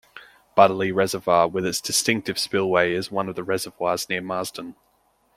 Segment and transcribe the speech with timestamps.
[0.57, 4.75] Butterley Reservoir with its distinctive spillway is one of the reservoirs near Marsden.